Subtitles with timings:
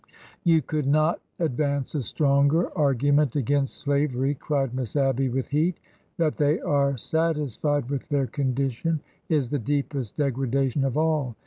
[0.43, 5.79] You could not advance a stronger argument against slavery," cried Miss Abby, with heat.
[6.17, 11.35] That they are satisfied with their condition is the deepest degradation of all!